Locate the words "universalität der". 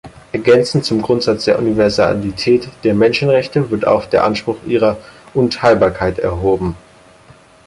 1.59-2.95